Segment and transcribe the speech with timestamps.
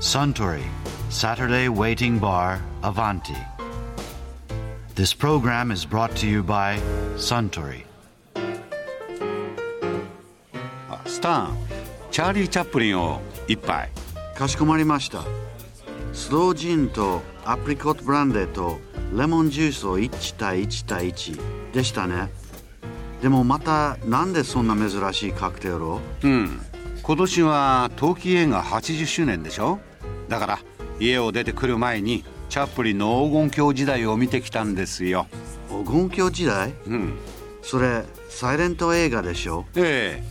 [0.00, 0.64] Suntory
[1.10, 3.36] Saturday Waiting Bar Avanti.
[4.94, 6.80] This program is brought to you by
[7.16, 7.84] Suntory.
[10.88, 11.56] あスターン
[12.10, 13.90] チャーリー・チャップリンを一杯
[14.34, 15.22] かしこまりました
[16.14, 18.78] スロージンとアプリコットブランデーと
[19.14, 22.30] レモンジュースを1対1対1でしたね
[23.20, 26.58] でもまたなんでそんな珍しいカクテルをうん
[27.02, 29.78] 今年は冬季映画80周年でしょ
[30.30, 30.58] だから
[30.98, 35.26] 家を出てくる前にチャップリンの黄金鏡時代を見てきたんですよ。
[35.68, 36.72] 黄金鏡時代？
[36.86, 37.18] うん。
[37.62, 39.66] それサイレント映画でしょ？
[39.76, 40.24] ええ。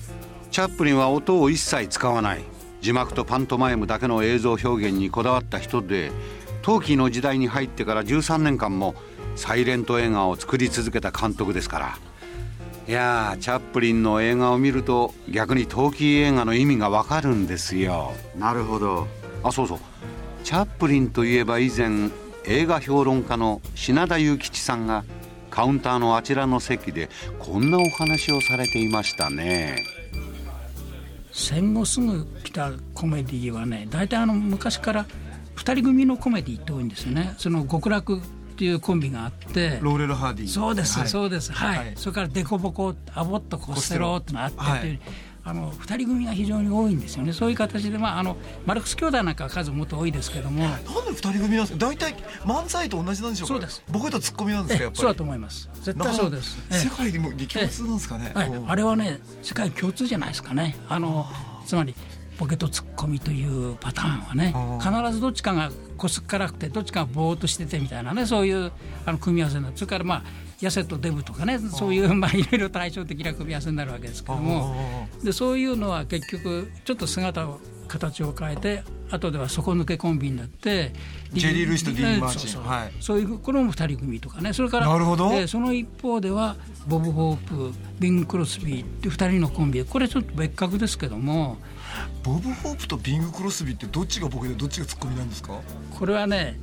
[0.51, 2.39] チャップリンは音を一切使わない。
[2.81, 6.11] 字幕とパントマイムだけの映像表現にこだわった人で
[6.61, 8.95] 陶器の時代に入ってから13年間も
[9.35, 11.97] サイレント映画を作り続けた監督ですから。
[12.87, 18.13] いやーチャップリンの映画を見ると逆に陶器映画の意味がわかるんですよ。
[18.37, 19.07] なるほど
[19.43, 19.79] あそうそう。
[20.43, 22.09] チャップリンといえば以前
[22.45, 25.03] 映画評論家の品田雄吉さんが
[25.49, 29.83] カウンターのあちらの席でこんなお話をされていましたね。
[31.31, 35.05] 戦後すぐ来たコメディはね大体あの昔から
[35.55, 37.33] 2人組のコメディって多いんですよね。
[37.37, 38.21] その極楽っ
[38.57, 41.07] ていうコンビがあってローレル・ハーディそうです、はい。
[41.07, 41.51] そうです。
[41.53, 41.93] はい、はい。
[41.95, 44.99] それからデコボコアボットコステロってのがあってはいっていう
[45.49, 47.33] あの2人組が非常に多いんですよね。
[47.33, 50.63] そういう形で、まあ、あのマルクス兄弟なんかは数もっと多いですけども。
[50.63, 51.77] なんで二人組なんですか？
[51.79, 53.53] 大体漫才と同じなんでしょうか？
[53.55, 53.83] そうです。
[53.89, 54.99] 僕とツッコミなんですかやっぱり？
[54.99, 55.69] えそうだと思います。
[55.81, 56.57] 絶対そうです。
[56.71, 56.77] ええ。
[56.77, 58.33] 世界でも共通なんですかね、
[58.67, 60.75] あれはね世界共通じゃないですかね。
[60.87, 61.25] あの
[61.65, 61.95] つまり
[62.37, 68.71] ボケとツッコミというパターンはね必ずどっちかがこすっからくてどっちかがぼーっとしててみたいなねそういう
[69.05, 69.77] あの組み合わせになる。
[69.77, 70.23] それからまあ
[70.61, 75.07] 痩せとデブとかねそういう まあいろいろ対照的な組み合わせになるわけですけども。
[75.23, 80.93] でそういうのは結局ちょっと姿を形を変えて後では底抜けコンビになって
[81.33, 82.71] ジェリールイスとディーンマーチンそうそう。
[82.71, 82.91] はい。
[82.99, 84.53] そういうこれも二人組とかね。
[84.53, 85.31] それからなるほど。
[85.33, 86.55] えーその一方では
[86.87, 91.57] ボブ・ホープビング・クロスビーっていう二人のコンビこれちょっと別格ですけども。
[92.23, 95.59] ボブ・ホープとビング・クロスビーってどっちがボケでどっちがツッコミなんですか？
[95.97, 96.59] これはね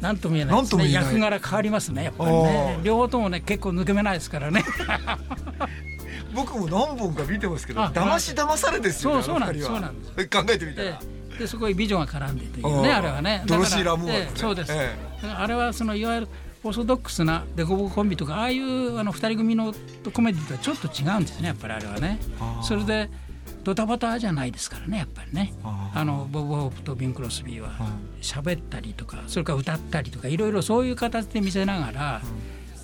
[0.00, 0.92] 何とも言えないですね。
[0.92, 2.80] 役柄変わりますねやっぱりね。
[2.82, 4.64] 両方ともね結構抜け目ないですからね。
[6.34, 9.78] 僕も何本か見てますけどあ騙し騙されですよねそうそうなんあの二人は。
[9.78, 10.12] そうなんです。
[10.18, 10.98] え考えてみたら、え
[11.36, 11.38] え。
[11.38, 13.42] でそこに美女が絡んでというねあれはね。
[13.46, 16.28] ドロシーラムーそうです、えだからあれはそのいわゆる
[16.64, 19.72] オーソドックスなデコボココンビとかああいうあの二人組の
[20.12, 22.18] コメディとはちょっと違うんですねやっぱりあれはね。
[22.62, 23.10] それで
[23.66, 25.52] ドタバタじゃないですからねやっぱりね。
[25.92, 27.72] あのボブ・ホープとビン・クロスビーは
[28.22, 32.22] 喋ったりとかそれから歌ったりとかいろいろそういう形で見せながら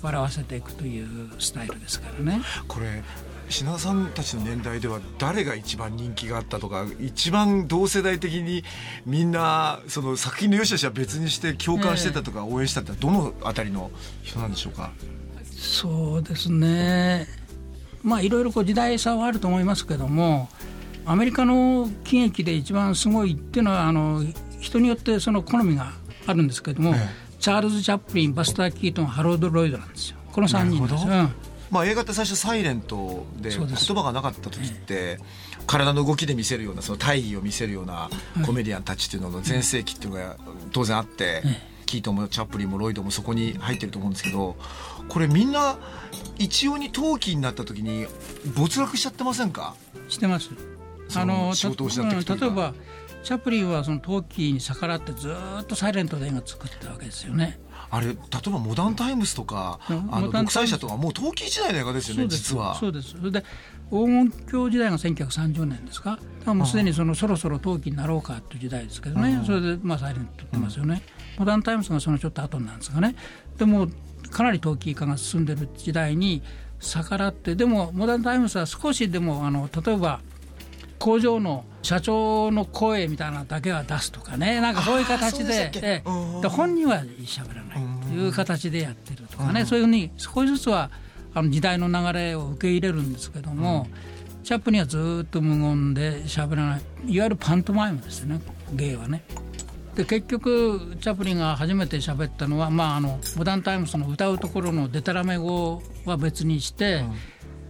[0.01, 2.41] 笑わせていくというスタイルですからね。
[2.67, 3.01] これ
[3.47, 8.65] 品田さんたちの年代では誰が一番人気があったとか一番同世代的に
[9.05, 13.89] みんなその作品の良し悪しは別にして共感してたとか応援したってどのあたりの
[14.21, 14.91] 人なんでしょうか、
[15.51, 17.27] そうですね。
[18.03, 20.49] まあいろいろこう時代差はあると思いますけども
[21.05, 24.23] アメリカの喜劇で一番すごいっていうのはあの
[24.59, 25.93] 人によってその好みが
[26.25, 26.95] あるんですけども、
[27.39, 30.17] チャールズ・チャップリンバスター・キートンハロード・ロイドなんですよ。
[30.31, 31.29] この3人ですなるよ、
[31.69, 35.19] まあ、映画って最初サイレントで言葉がなかった時って
[35.67, 38.09] 体の動きで見せるようなその大義を見せるような
[38.45, 40.37] コメディアンたちっていうのの全盛期っていうのが
[40.71, 41.43] 当然あって、
[41.85, 44.55] キートンもチャップリンもロイドもそこに入ってると思うんですけど
[45.07, 45.77] これみんな
[46.39, 48.07] 一様に陶器になった時に
[48.55, 49.75] 没落しちゃってませんか？
[50.09, 50.49] してます
[51.13, 52.73] その仕事を失っていく例えば
[53.23, 57.59] チャップリンはその陶器に逆らってずーっとサイレントで映画作ってたわけですよね。
[57.89, 58.17] あれ例え
[58.49, 62.75] ばモダンタイムスとかうんあの独裁者とかもう陶器時代の映画ですよねそうです実は。
[62.75, 63.11] そうです。
[63.11, 63.43] それで
[63.89, 66.19] 黄金鏡時代が1930年ですか？
[66.45, 71.03] もうすでにそのそろそろ陶器になろうかという時代ですけどね、それでまあサイレント撮ってますよね、
[71.37, 73.15] モダンタイムスがそのちょっと後なんですがね。
[73.57, 73.87] でも
[74.31, 76.41] かなり陶器化が進んでる時代に
[76.79, 80.21] 逆らってでもモダンタイムスは少しでもあの例えば
[81.03, 84.61] 工場の社長の声みたいなのだけは出すとかね。
[84.61, 85.69] なんかそういう形で。
[85.73, 86.01] で
[86.47, 89.65] 本人は喋らないという形でやってるとかね。
[89.65, 90.91] そういうふうに少しずつは
[91.33, 93.87] あの時代の流れを受け入れるんですけども、
[94.45, 96.81] チャップにはずっと無言で喋らない。
[97.07, 98.39] いわゆるパントマイムですよね
[98.71, 99.25] 芸はね。
[99.95, 107.03] で結局チャップリンが初めて喋ったのは、まあ、あのモダンタイムスの歌うところのデタラメ語は別にして、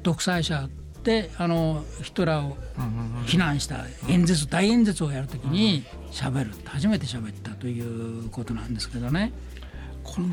[0.04, 0.70] 独裁者
[1.04, 2.58] であのヒトラーを
[3.26, 6.52] 非難した演説大演説をやるときに喋る。
[6.66, 9.34] 初めて喋ったということなんですけどね。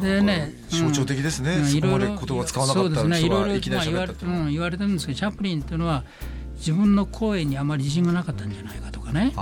[0.00, 1.56] でね象徴的ですね。
[1.56, 1.67] うん。
[1.67, 4.43] そこまでいろいろ言葉使わなかった人がい言われ喋ったっていうのは。
[4.43, 6.05] うん言われてるんですけどチャップリンっていうのは
[6.56, 9.32] 自分の声にあまり自信がなかったんじゃないかとかね。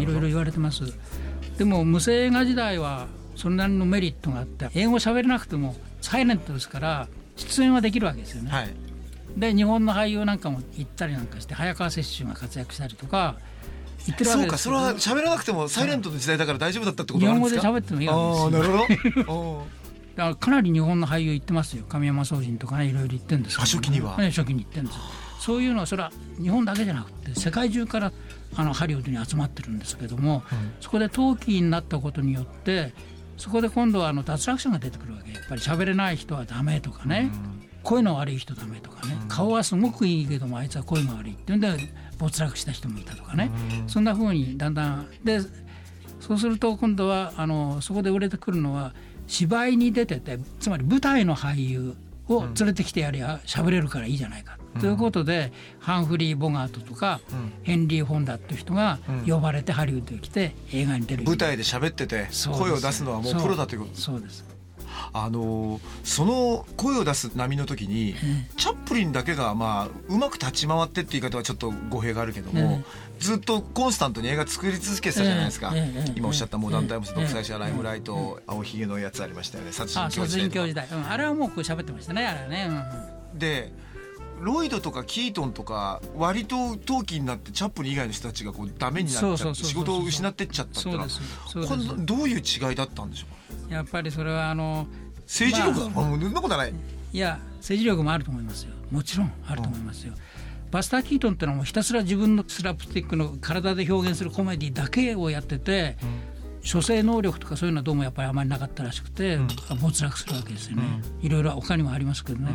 [0.00, 0.82] いろいろ言われてます。
[1.58, 3.06] でも無声映画時代は
[3.36, 8.50] それなりのメリットがあって英語喋れなくてもサイレントですから出演はできるわけですよね。
[8.50, 8.93] はい
[9.36, 13.36] で日本の俳優なんかも行ったりなんかして早川雪洲が活躍したりとか
[14.06, 14.76] 言ってるわそうかけですけど。
[14.76, 17.62] それは喋らなくてもサイレントの時代だから大丈夫だったってこと日なんでか？
[17.62, 18.86] 本語です喋ってもいいわけですよ。
[18.94, 19.32] なるほ
[19.62, 19.66] ど。
[20.14, 21.84] だからかなり日本の俳優行ってますよ。
[21.88, 23.62] 神山宗人とかねいろいろ言ってるんですけど。
[23.62, 24.16] あ初期には。
[24.18, 24.98] ね初期に行ってるんです。
[25.40, 28.12] そういうのはそれは日本だけじゃなくて世界中から
[28.56, 30.44] あのハリウッドに集まってるんですけども、
[30.80, 32.94] そこで陶器になったことによって
[33.36, 35.32] そこで今度はあの脱落者が出てくるわけ。
[35.32, 37.30] やっぱり喋れない人はダメとかね、
[37.84, 41.52] 声の悪い人ダメとかね、顔はすごくいいけどもあいつは声が悪いって。
[41.52, 41.68] いうんで
[42.16, 43.50] 没落した人もいたとかね、
[43.88, 45.40] そんな風にだんだんで
[46.20, 48.94] そうすると今度はあのそこで売れてくるのは
[49.26, 51.96] 芝居に出ててつまり舞台の俳優
[52.28, 57.20] を連れてきてやりゃ喋れるからいいじゃないか、ということでハンフリー・ボガートとか、
[57.64, 61.24] ヘンリー・フォンダっていう人が呼ばれてハリウッドに来て映画に出る。
[61.24, 64.44] 舞台で喋ってて声を出すのはもうプロだということそうです
[65.12, 68.14] あのーその声を出す波の時に、
[68.56, 72.82] チャップリンだけがまあうまく立ち回ってって言い方はちょっと語弊があるけども、
[73.18, 75.72] ずっとコンスタントに映画作り続けてたじゃないですか、
[76.14, 79.72] 今おっしゃった「モダンタイムス」ええ独裁者ライムライト、青ひげのやつありましたよね。
[79.72, 82.68] 殺人教授人教時代、うん、あれはもうこう喋ってましたねあれはね、
[83.32, 83.38] うん。
[83.38, 83.72] で
[84.40, 91.06] ロイドとかキートンとか割と陶器になってチャップリン以外の人たちがこうダメになっちゃって仕事を失ってっちゃったってのは
[91.98, 93.36] どういう違いだったんでしょうか？
[93.76, 94.86] やっぱりそれはあの
[95.22, 96.74] 政治力が、まあなことはない。
[97.12, 98.72] いや政治力もあると思いますよ。
[98.90, 100.12] もちろんあると思いますよ、
[100.70, 105.96] バスター・キートンってのはもうひたすら自分のスラップスティックの体で表現するコメディだけをやってて、
[106.70, 109.38] 処世能力とかそういうのはどうもやっぱりあまりなかったらしくて、
[109.80, 110.82] 没落するわけですよね、
[111.22, 112.50] いろいろ他にもありますけどね、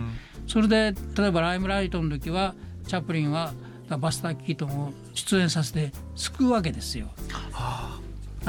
[0.47, 2.55] それで例えばライムライトの時は
[2.87, 3.53] チャップリンは
[3.89, 7.07] バスター・キートンを出演させて救うわけですよ。
[7.53, 7.99] あ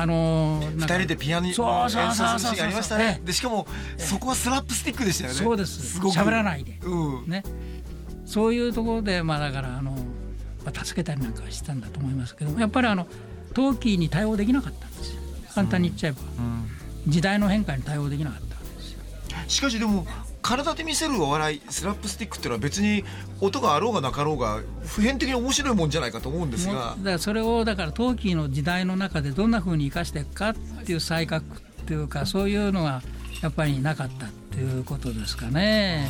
[0.06, 3.20] のーなんか二人でピアノに演奏するシーンがありましたね。
[3.24, 3.66] でしかも
[3.98, 5.36] そこはスラップスティックでしたよね。
[5.36, 6.00] そうです。
[6.00, 6.16] ごく。
[6.16, 6.78] 喋らないで。
[6.82, 7.28] うん。
[7.28, 7.42] ね、
[8.24, 9.92] そういうところで、まあ、だからあの、
[10.64, 13.06] まあ、助けたりなんかはしてたんだと思いますけどもやっぱりあの
[13.54, 15.20] 陶器に対応できなかったんですよ。
[15.54, 16.18] 簡単に言っちゃえば、
[17.08, 19.00] 時代の変化に対応できなかったわけですよ。
[19.48, 20.06] しかしでも
[20.42, 23.04] 体で見せるお笑いスラップスティックっていうのは別に
[23.40, 30.54] 音があろうがなかろうが普遍的に面白いもんじゃないかと思うんですがだからそれをだから陶器の時代の中でどんなふうに生かしていくかっ
[30.84, 31.44] ていう才覚
[31.82, 33.02] っていうかそういうのが
[33.42, 36.08] やっぱりなかったっていうことですかね。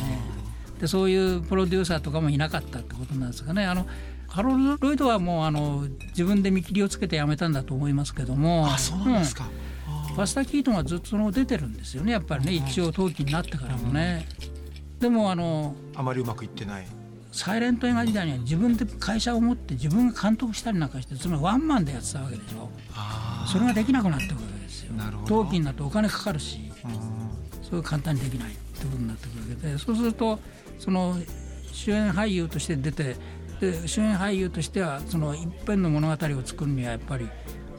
[0.79, 3.65] でそういうプロデューサーとかもいなかったってことなんですかね。
[3.65, 3.85] あの
[4.27, 9.70] ハロルド・ロイドはもうあの自分で見切りをつけて辞めたんだと思いますけどもあそうなんですか、うん
[10.15, 14.27] バスター・キートンはずっとその出てるんですよねやっぱりね一応陶器になってからもね。
[14.99, 16.87] でもあのあまりうまくいってない。
[17.31, 22.69] サイレント映画時代には自分で会社を持って自分が監督したりなんかしてつまりワンマンでやってたわけでしょ。
[23.47, 24.93] それができなくなってくるわけですよ。
[24.93, 25.43] なるほど。
[25.43, 26.59] 陶器になってお金かかるし
[27.61, 29.77] そういう簡単にできないってことになってくるわけで。
[29.77, 30.39] そうすると
[30.77, 31.15] その
[31.71, 33.15] 主演俳優として出て
[33.61, 37.29] で主演俳優としてはその一編の物語を作るにはやっぱり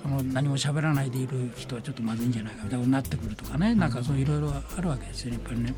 [0.04, 5.74] あの何も喋らないでいる人はちょっとまずいんじゃないかみたいなことになってくるとかねなんかそういろいろあるわけですよねやっぱりね。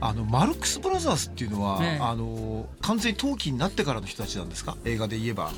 [0.00, 4.76] あのマルクス・ブラザーズっていうのは、ねあの完全に陶器になってからの人たちなんですか？
[4.84, 5.50] 映画で言えば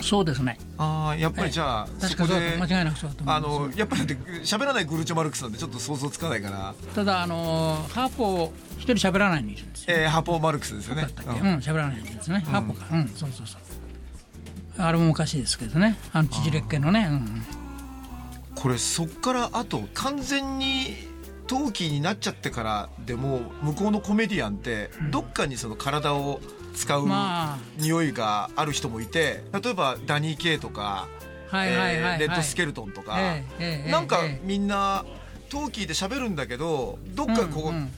[0.00, 4.02] そうですねああやっぱりじゃあ、確かそうそこでだと間違いなくそうだと思いあますのやっぱり
[4.44, 9.96] 喋らないグルチョ・マルクスなんでちょっと想像つかないから、ただあのハーポ一人喋らないのいるんですよ。
[9.96, 11.40] えー、ハポー・マルクスですよねだったっけ？
[11.40, 12.40] ううんん、喋らないんですね。
[12.40, 12.86] ハーポか。
[12.92, 13.60] うん、そうそうそう。
[14.78, 15.98] あれもおかしいですけどね。
[16.12, 17.08] アンチジレッケのね。
[17.10, 17.42] うん。
[18.54, 20.96] これそっからあと完全に
[21.46, 26.40] 陶器になっちゃってからでも向こうのコメディアンってどっかにその体を
[26.74, 31.08] 使うまあ匂いがある人もいて例えばダニー・ケイとか、
[31.52, 33.16] えーレッド・スケルトンとか、
[33.90, 34.40] なんかええ。
[34.44, 35.04] みんな
[35.48, 37.90] 陶器で喋るんだけどどっかこう、うんうんうん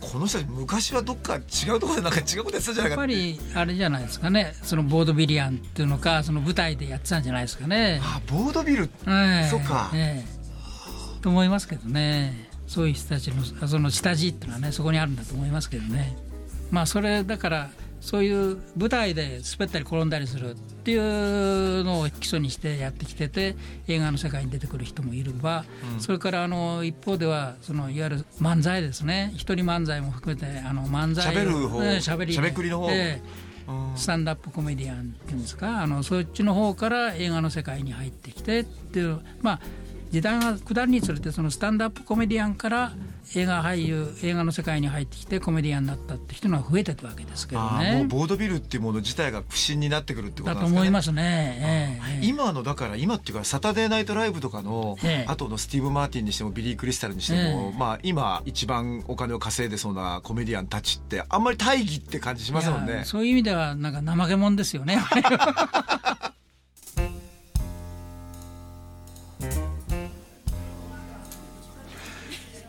[0.00, 4.54] この人たち昔はどっか違うところでなんか違うことやってたんじゃないかやっぱりあれじゃないですかね。
[4.62, 8.00] そのボードビリアンっていうのか、その舞台でやってたんじゃないですかね。
[8.02, 12.48] あボードビルええそっかええと思いますけどね。
[12.66, 16.16] そういう人たちのその下地っていうのはね、そこにあるんだと思いますけどね。
[16.70, 25.64] まあそれだからそういう舞台で滑ったり転んだりするっていうのを基礎にしてやってきてて映画の世界に出てくる人もいれば、
[25.98, 29.32] それからあの一方ではそのいわゆる漫才ですね。
[29.34, 32.90] 一人漫才も含めてあの漫才喋る方ええしゃべりしゃべくりの方。
[32.90, 33.48] ええ。
[33.96, 35.82] スタンダップコメディアンっていうんですか。
[35.82, 39.60] あのそっちの方から映画の世界に入ってきてっていうまあ
[40.10, 42.92] 時代が下るにつれてそのスタンドアップコメディアンから
[43.34, 47.96] 映画俳優映画の世界に入ってきてコメディアンになったって人が増えていくわけですけどね。
[47.98, 50.70] もうボードビルっていうもの自体が不審になってくるってことなんですかね。
[50.70, 63.02] だと思いますね、ええ、今のだから今っていうかサタデーナイトライブとかの、ええ、後のスティーブ・マーティンにしてもビリー・クリスタルにしても、まあ今一番お金を稼いでそうなコメディアンたちってあんまり大義って感じしますもんね。
[63.04, 64.98] そういう意味ではなんか怠け者ですよね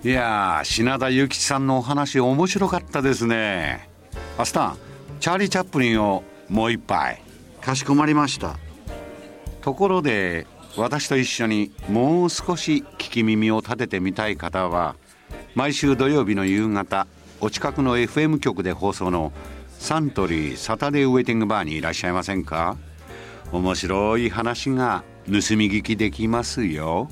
[0.09, 3.87] いや品田幸吉さんのお話面白かったですね。
[4.39, 4.77] アスタン
[5.19, 7.21] チャーリー・チャップリンをもう一杯。
[7.61, 8.57] かしこまりました。
[9.61, 14.95] ところで私と一緒にもう少し聞き耳を立ててみたい方は
[15.53, 17.05] 毎週土曜日の夕方
[17.39, 19.31] お近くの FM 局で放送の
[19.77, 22.77] サントリーサタデーウェイティングバーにいらっしゃいませんか？
[23.51, 27.11] 面白い話が盗み聞きできますよ